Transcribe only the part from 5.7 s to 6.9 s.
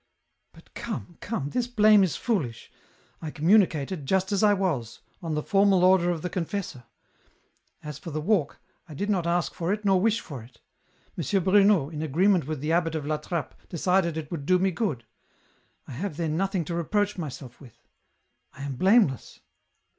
order of the confessor;